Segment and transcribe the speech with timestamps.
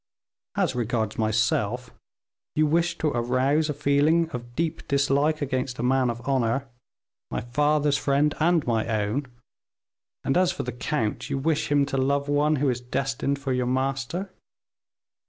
[0.55, 1.91] As regards myself,
[2.55, 6.67] you wish to arouse a feeling of deep dislike against a man of honor
[7.29, 9.27] my father's friend and my own;
[10.23, 13.53] and as for the count you wish him to love one who is destined for
[13.53, 14.31] your master.